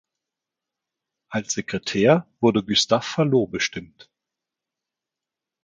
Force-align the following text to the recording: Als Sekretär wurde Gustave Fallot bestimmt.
Als 1.29 1.53
Sekretär 1.53 2.25
wurde 2.39 2.63
Gustave 2.63 3.03
Fallot 3.03 3.51
bestimmt. 3.51 4.09